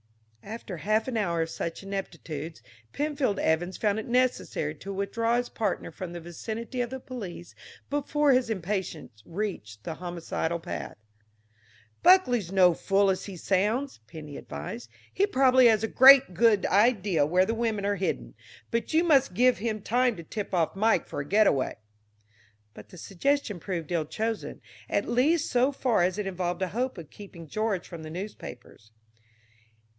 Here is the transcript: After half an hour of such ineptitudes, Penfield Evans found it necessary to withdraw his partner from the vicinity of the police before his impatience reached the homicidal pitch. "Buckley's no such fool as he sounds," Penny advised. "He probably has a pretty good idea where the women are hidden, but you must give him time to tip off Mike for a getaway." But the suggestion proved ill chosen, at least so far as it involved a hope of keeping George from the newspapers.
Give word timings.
After 0.43 0.77
half 0.77 1.07
an 1.07 1.15
hour 1.15 1.43
of 1.43 1.51
such 1.51 1.83
ineptitudes, 1.83 2.63
Penfield 2.91 3.37
Evans 3.37 3.77
found 3.77 3.99
it 3.99 4.07
necessary 4.07 4.73
to 4.75 4.91
withdraw 4.91 5.37
his 5.37 5.47
partner 5.49 5.91
from 5.91 6.11
the 6.11 6.19
vicinity 6.19 6.81
of 6.81 6.89
the 6.89 6.99
police 6.99 7.53
before 7.91 8.31
his 8.33 8.49
impatience 8.49 9.21
reached 9.27 9.83
the 9.83 9.93
homicidal 9.93 10.59
pitch. 10.59 10.93
"Buckley's 12.01 12.51
no 12.51 12.73
such 12.73 12.81
fool 12.83 13.11
as 13.11 13.25
he 13.25 13.37
sounds," 13.37 13.99
Penny 14.07 14.37
advised. 14.37 14.89
"He 15.13 15.27
probably 15.27 15.67
has 15.67 15.83
a 15.83 15.87
pretty 15.87 16.33
good 16.33 16.65
idea 16.65 17.23
where 17.23 17.45
the 17.45 17.53
women 17.53 17.85
are 17.85 17.95
hidden, 17.97 18.33
but 18.71 18.95
you 18.95 19.03
must 19.03 19.35
give 19.35 19.59
him 19.59 19.83
time 19.83 20.15
to 20.15 20.23
tip 20.23 20.51
off 20.51 20.75
Mike 20.75 21.07
for 21.07 21.19
a 21.19 21.25
getaway." 21.25 21.75
But 22.73 22.89
the 22.89 22.97
suggestion 22.97 23.59
proved 23.59 23.91
ill 23.91 24.05
chosen, 24.05 24.61
at 24.89 25.07
least 25.07 25.51
so 25.51 25.71
far 25.71 26.01
as 26.01 26.17
it 26.17 26.25
involved 26.25 26.63
a 26.63 26.69
hope 26.69 26.97
of 26.97 27.11
keeping 27.11 27.47
George 27.47 27.87
from 27.87 28.01
the 28.01 28.09
newspapers. 28.09 28.91